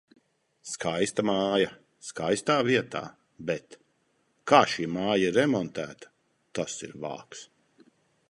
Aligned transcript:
Skaista 0.67 1.23
māja, 1.29 1.67
skaistā 2.07 2.55
vietā. 2.69 3.01
Bet... 3.51 3.77
Kā 4.53 4.63
šī 4.75 4.87
māja 4.95 5.19
ir 5.33 5.37
remontēta, 5.41 6.11
tas 6.61 6.79
ir 6.89 6.97
vāks. 7.05 7.45